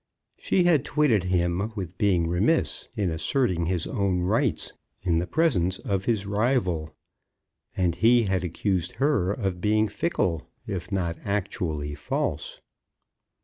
[0.39, 5.77] She had twitted him with being remiss in asserting his own rights in the presence
[5.77, 6.95] of his rival,
[7.77, 12.61] and he had accused her of being fickle, if not actually false.